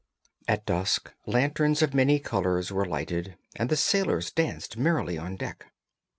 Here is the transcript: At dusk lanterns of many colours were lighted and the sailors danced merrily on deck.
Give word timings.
At 0.47 0.65
dusk 0.65 1.13
lanterns 1.27 1.83
of 1.83 1.93
many 1.93 2.17
colours 2.17 2.71
were 2.71 2.85
lighted 2.85 3.37
and 3.55 3.69
the 3.69 3.77
sailors 3.77 4.31
danced 4.31 4.75
merrily 4.75 5.19
on 5.19 5.35
deck. 5.35 5.67